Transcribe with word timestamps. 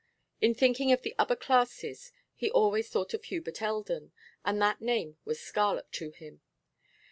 In 0.41 0.55
thinking 0.55 0.91
of 0.91 1.03
the 1.03 1.13
upper 1.19 1.35
classes 1.35 2.11
he 2.33 2.49
always 2.49 2.89
thought 2.89 3.13
of 3.13 3.25
Hubert 3.25 3.61
Eldon, 3.61 4.13
and 4.43 4.59
that 4.59 4.81
name 4.81 5.17
was 5.25 5.39
scarlet 5.39 5.91
to 5.91 6.09
him. 6.09 6.41